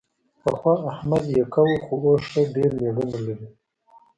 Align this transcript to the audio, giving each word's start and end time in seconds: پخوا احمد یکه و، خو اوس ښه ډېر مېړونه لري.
پخوا 0.41 0.73
احمد 0.91 1.23
یکه 1.37 1.61
و، 1.67 1.71
خو 1.83 1.93
اوس 2.03 2.21
ښه 2.29 2.41
ډېر 2.55 2.71
مېړونه 2.81 3.17
لري. 3.27 3.47